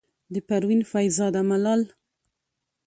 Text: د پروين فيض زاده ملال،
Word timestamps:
د 0.33 0.35
پروين 0.47 0.81
فيض 0.91 1.11
زاده 1.17 1.41
ملال، 1.49 1.81